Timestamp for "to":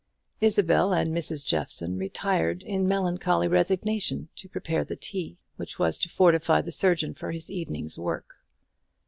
4.37-4.49, 5.99-6.09